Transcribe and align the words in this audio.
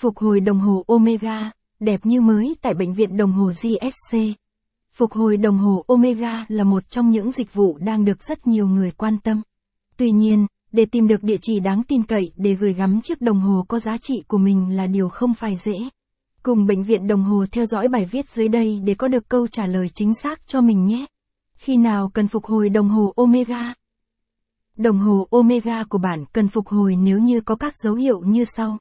Phục 0.00 0.18
hồi 0.18 0.40
đồng 0.40 0.60
hồ 0.60 0.84
Omega, 0.86 1.50
đẹp 1.80 2.06
như 2.06 2.20
mới 2.20 2.56
tại 2.62 2.74
bệnh 2.74 2.94
viện 2.94 3.16
đồng 3.16 3.32
hồ 3.32 3.50
GSC. 3.62 4.18
Phục 4.92 5.12
hồi 5.12 5.36
đồng 5.36 5.58
hồ 5.58 5.84
Omega 5.86 6.44
là 6.48 6.64
một 6.64 6.90
trong 6.90 7.10
những 7.10 7.32
dịch 7.32 7.54
vụ 7.54 7.78
đang 7.78 8.04
được 8.04 8.22
rất 8.22 8.46
nhiều 8.46 8.68
người 8.68 8.90
quan 8.90 9.18
tâm. 9.18 9.42
Tuy 9.96 10.10
nhiên, 10.10 10.46
để 10.72 10.84
tìm 10.84 11.08
được 11.08 11.22
địa 11.22 11.36
chỉ 11.40 11.60
đáng 11.60 11.82
tin 11.88 12.02
cậy 12.02 12.32
để 12.36 12.54
gửi 12.54 12.72
gắm 12.72 13.00
chiếc 13.00 13.20
đồng 13.20 13.40
hồ 13.40 13.64
có 13.68 13.78
giá 13.78 13.96
trị 13.98 14.22
của 14.28 14.38
mình 14.38 14.76
là 14.76 14.86
điều 14.86 15.08
không 15.08 15.34
phải 15.34 15.56
dễ. 15.56 15.76
Cùng 16.42 16.66
bệnh 16.66 16.82
viện 16.82 17.06
đồng 17.06 17.24
hồ 17.24 17.44
theo 17.52 17.66
dõi 17.66 17.88
bài 17.88 18.04
viết 18.04 18.28
dưới 18.28 18.48
đây 18.48 18.80
để 18.84 18.94
có 18.94 19.08
được 19.08 19.28
câu 19.28 19.46
trả 19.46 19.66
lời 19.66 19.88
chính 19.94 20.14
xác 20.22 20.46
cho 20.46 20.60
mình 20.60 20.86
nhé. 20.86 21.06
Khi 21.54 21.76
nào 21.76 22.10
cần 22.14 22.28
phục 22.28 22.44
hồi 22.44 22.68
đồng 22.68 22.88
hồ 22.88 23.12
Omega? 23.16 23.74
Đồng 24.76 24.98
hồ 24.98 25.28
Omega 25.30 25.84
của 25.84 25.98
bạn 25.98 26.24
cần 26.32 26.48
phục 26.48 26.68
hồi 26.68 26.96
nếu 26.96 27.18
như 27.18 27.40
có 27.40 27.54
các 27.54 27.72
dấu 27.76 27.94
hiệu 27.94 28.20
như 28.20 28.44
sau. 28.44 28.78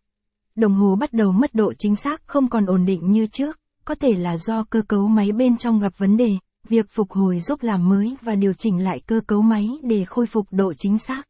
Đồng 0.57 0.73
hồ 0.73 0.95
bắt 0.95 1.13
đầu 1.13 1.31
mất 1.31 1.55
độ 1.55 1.73
chính 1.73 1.95
xác 1.95 2.21
không 2.25 2.49
còn 2.49 2.65
ổn 2.65 2.85
định 2.85 3.11
như 3.11 3.27
trước, 3.27 3.59
có 3.85 3.95
thể 3.95 4.13
là 4.13 4.37
do 4.37 4.63
cơ 4.63 4.81
cấu 4.81 5.07
máy 5.07 5.31
bên 5.31 5.57
trong 5.57 5.79
gặp 5.79 5.93
vấn 5.97 6.17
đề, 6.17 6.37
việc 6.69 6.85
phục 6.89 7.11
hồi 7.11 7.39
giúp 7.39 7.63
làm 7.63 7.89
mới 7.89 8.15
và 8.21 8.35
điều 8.35 8.53
chỉnh 8.53 8.83
lại 8.83 8.99
cơ 9.07 9.21
cấu 9.27 9.41
máy 9.41 9.69
để 9.83 10.05
khôi 10.05 10.25
phục 10.25 10.47
độ 10.51 10.73
chính 10.77 10.97
xác. 10.97 11.23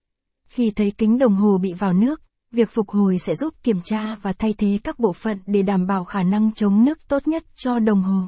Khi 0.47 0.71
thấy 0.71 0.91
kính 0.91 1.17
đồng 1.17 1.35
hồ 1.35 1.57
bị 1.57 1.73
vào 1.73 1.93
nước, 1.93 2.21
việc 2.51 2.69
phục 2.71 2.89
hồi 2.89 3.17
sẽ 3.19 3.35
giúp 3.35 3.53
kiểm 3.63 3.81
tra 3.83 4.15
và 4.21 4.33
thay 4.33 4.53
thế 4.57 4.79
các 4.83 4.99
bộ 4.99 5.13
phận 5.13 5.39
để 5.45 5.61
đảm 5.61 5.87
bảo 5.87 6.05
khả 6.05 6.23
năng 6.23 6.53
chống 6.53 6.85
nước 6.85 7.07
tốt 7.07 7.27
nhất 7.27 7.43
cho 7.55 7.79
đồng 7.79 8.03
hồ. 8.03 8.21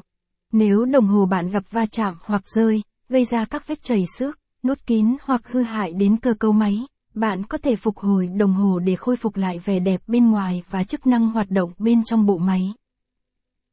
Nếu 0.52 0.84
đồng 0.84 1.06
hồ 1.06 1.26
bạn 1.26 1.50
gặp 1.50 1.62
va 1.70 1.86
chạm 1.86 2.14
hoặc 2.24 2.42
rơi, 2.48 2.82
gây 3.08 3.24
ra 3.24 3.44
các 3.44 3.66
vết 3.66 3.82
chảy 3.82 4.04
xước, 4.18 4.38
nút 4.62 4.78
kín 4.86 5.16
hoặc 5.22 5.42
hư 5.48 5.62
hại 5.62 5.92
đến 5.92 6.16
cơ 6.16 6.34
cấu 6.34 6.52
máy, 6.52 6.86
bạn 7.14 7.44
có 7.44 7.58
thể 7.58 7.76
phục 7.76 7.98
hồi 7.98 8.26
đồng 8.26 8.52
hồ 8.52 8.78
để 8.78 8.96
khôi 8.96 9.16
phục 9.16 9.36
lại 9.36 9.58
vẻ 9.58 9.78
đẹp 9.78 10.02
bên 10.06 10.30
ngoài 10.30 10.62
và 10.70 10.84
chức 10.84 11.06
năng 11.06 11.30
hoạt 11.30 11.50
động 11.50 11.72
bên 11.78 12.04
trong 12.04 12.26
bộ 12.26 12.38
máy. 12.38 12.72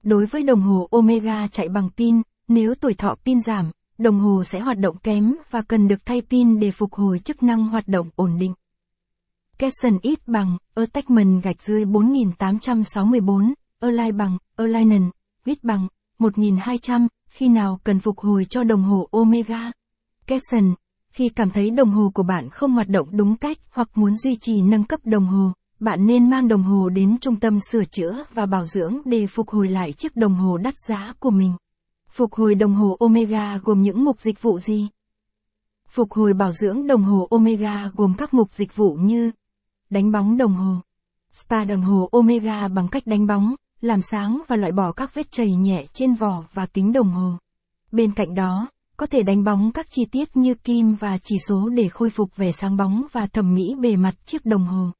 Đối 0.03 0.25
với 0.25 0.43
đồng 0.43 0.61
hồ 0.61 0.87
Omega 0.91 1.47
chạy 1.47 1.69
bằng 1.69 1.89
pin, 1.97 2.21
nếu 2.47 2.75
tuổi 2.75 2.93
thọ 2.93 3.15
pin 3.25 3.41
giảm, 3.41 3.71
đồng 3.97 4.19
hồ 4.19 4.43
sẽ 4.43 4.59
hoạt 4.59 4.77
động 4.79 4.97
kém 4.97 5.35
và 5.51 5.61
cần 5.61 5.87
được 5.87 6.05
thay 6.05 6.21
pin 6.21 6.59
để 6.59 6.71
phục 6.71 6.93
hồi 6.93 7.19
chức 7.19 7.43
năng 7.43 7.67
hoạt 7.67 7.87
động 7.87 8.09
ổn 8.15 8.37
định. 8.39 8.53
Capson 9.57 9.97
ít 10.01 10.19
bằng, 10.27 10.57
attachment 10.75 11.43
gạch 11.43 11.61
dưới 11.61 11.85
4864, 11.85 13.53
align 13.79 14.17
bằng, 14.17 14.37
alignen, 14.55 15.09
viết 15.45 15.63
bằng, 15.63 15.87
1200, 16.19 17.07
khi 17.29 17.49
nào 17.49 17.79
cần 17.83 17.99
phục 17.99 18.19
hồi 18.19 18.45
cho 18.49 18.63
đồng 18.63 18.83
hồ 18.83 19.07
Omega. 19.11 19.71
Capson, 20.27 20.73
khi 21.17 21.29
cảm 21.29 21.49
thấy 21.49 21.69
đồng 21.69 21.89
hồ 21.89 22.11
của 22.13 22.23
bạn 22.23 22.49
không 22.49 22.71
hoạt 22.71 22.89
động 22.89 23.07
đúng 23.11 23.35
cách 23.35 23.57
hoặc 23.69 23.89
muốn 23.95 24.17
duy 24.17 24.35
trì 24.35 24.61
nâng 24.61 24.83
cấp 24.83 24.99
đồng 25.03 25.25
hồ, 25.25 25.51
bạn 25.79 26.05
nên 26.05 26.29
mang 26.29 26.47
đồng 26.47 26.63
hồ 26.63 26.89
đến 26.89 27.17
trung 27.21 27.35
tâm 27.35 27.59
sửa 27.59 27.83
chữa 27.85 28.25
và 28.33 28.45
bảo 28.45 28.65
dưỡng 28.65 28.97
để 29.05 29.27
phục 29.27 29.49
hồi 29.49 29.67
lại 29.67 29.93
chiếc 29.93 30.15
đồng 30.15 30.35
hồ 30.35 30.57
đắt 30.57 30.73
giá 30.87 31.13
của 31.19 31.29
mình. 31.29 31.53
Phục 32.09 32.33
hồi 32.33 32.55
đồng 32.55 32.75
hồ 32.75 32.97
Omega 32.99 33.57
gồm 33.57 33.81
những 33.81 34.05
mục 34.05 34.21
dịch 34.21 34.41
vụ 34.41 34.59
gì? 34.59 34.87
Phục 35.89 36.13
hồi 36.13 36.33
bảo 36.33 36.51
dưỡng 36.51 36.87
đồng 36.87 37.03
hồ 37.03 37.27
Omega 37.29 37.91
gồm 37.95 38.13
các 38.17 38.33
mục 38.33 38.53
dịch 38.53 38.75
vụ 38.75 38.93
như 38.93 39.31
đánh 39.89 40.11
bóng 40.11 40.37
đồng 40.37 40.55
hồ, 40.55 40.75
spa 41.31 41.63
đồng 41.63 41.81
hồ 41.81 42.09
Omega 42.11 42.67
bằng 42.67 42.87
cách 42.87 43.03
đánh 43.05 43.27
bóng, 43.27 43.55
làm 43.81 44.01
sáng 44.01 44.41
và 44.47 44.55
loại 44.55 44.71
bỏ 44.71 44.91
các 44.91 45.13
vết 45.13 45.31
chảy 45.31 45.55
nhẹ 45.55 45.85
trên 45.93 46.13
vỏ 46.13 46.43
và 46.53 46.65
kính 46.65 46.93
đồng 46.93 47.09
hồ. 47.09 47.31
Bên 47.91 48.11
cạnh 48.11 48.35
đó, 48.35 48.67
có 48.97 49.05
thể 49.05 49.23
đánh 49.23 49.43
bóng 49.43 49.71
các 49.71 49.87
chi 49.89 50.05
tiết 50.11 50.37
như 50.37 50.53
kim 50.53 50.95
và 50.95 51.17
chỉ 51.23 51.35
số 51.47 51.69
để 51.69 51.89
khôi 51.89 52.09
phục 52.09 52.35
vẻ 52.35 52.51
sáng 52.51 52.77
bóng 52.77 53.07
và 53.11 53.25
thẩm 53.25 53.53
mỹ 53.53 53.75
bề 53.81 53.95
mặt 53.95 54.15
chiếc 54.25 54.45
đồng 54.45 54.67
hồ. 54.67 54.91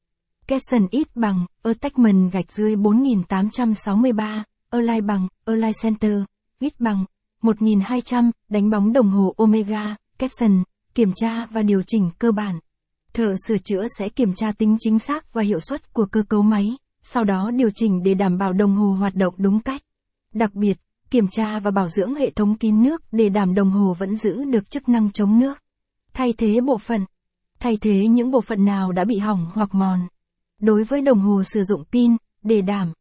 Capson 0.46 0.86
ít 0.90 1.08
bằng, 1.14 1.46
attachment 1.62 2.32
gạch 2.32 2.52
dưới 2.52 2.76
4863, 2.76 4.44
Align 4.70 5.06
bằng, 5.06 5.28
Align 5.44 5.72
Center, 5.82 6.12
ít 6.60 6.80
bằng, 6.80 7.04
1200, 7.42 8.30
đánh 8.48 8.70
bóng 8.70 8.92
đồng 8.92 9.10
hồ 9.10 9.34
Omega, 9.36 9.96
Capson, 10.18 10.62
kiểm 10.94 11.12
tra 11.14 11.46
và 11.50 11.62
điều 11.62 11.82
chỉnh 11.86 12.10
cơ 12.18 12.32
bản. 12.32 12.58
Thợ 13.12 13.34
sửa 13.46 13.58
chữa 13.58 13.86
sẽ 13.98 14.08
kiểm 14.08 14.34
tra 14.34 14.52
tính 14.52 14.76
chính 14.80 14.98
xác 14.98 15.32
và 15.32 15.42
hiệu 15.42 15.60
suất 15.60 15.92
của 15.92 16.06
cơ 16.06 16.22
cấu 16.28 16.42
máy, 16.42 16.68
sau 17.02 17.24
đó 17.24 17.50
điều 17.50 17.70
chỉnh 17.74 18.02
để 18.02 18.14
đảm 18.14 18.38
bảo 18.38 18.52
đồng 18.52 18.76
hồ 18.76 18.86
hoạt 18.86 19.14
động 19.14 19.34
đúng 19.36 19.60
cách. 19.60 19.82
Đặc 20.34 20.54
biệt, 20.54 20.78
kiểm 21.10 21.28
tra 21.28 21.60
và 21.60 21.70
bảo 21.70 21.88
dưỡng 21.88 22.14
hệ 22.14 22.30
thống 22.30 22.56
kín 22.56 22.82
nước 22.82 23.02
để 23.12 23.28
đảm 23.28 23.54
đồng 23.54 23.70
hồ 23.70 23.96
vẫn 23.98 24.16
giữ 24.16 24.44
được 24.44 24.70
chức 24.70 24.88
năng 24.88 25.12
chống 25.12 25.38
nước. 25.38 25.58
Thay 26.14 26.32
thế 26.32 26.60
bộ 26.60 26.78
phận. 26.78 27.04
Thay 27.60 27.76
thế 27.80 28.06
những 28.06 28.30
bộ 28.30 28.40
phận 28.40 28.64
nào 28.64 28.92
đã 28.92 29.04
bị 29.04 29.18
hỏng 29.18 29.50
hoặc 29.54 29.74
mòn. 29.74 30.00
Đối 30.60 30.84
với 30.84 31.02
đồng 31.02 31.20
hồ 31.20 31.42
sử 31.42 31.62
dụng 31.62 31.84
pin, 31.92 32.16
để 32.42 32.60
đảm 32.60 32.92